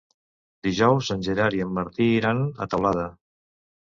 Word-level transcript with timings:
Dijous 0.67 1.09
en 1.15 1.19
Gerard 1.27 1.57
i 1.57 1.61
en 1.65 1.75
Martí 1.75 2.07
iran 2.21 2.41
a 2.65 2.67
Teulada. 2.73 3.05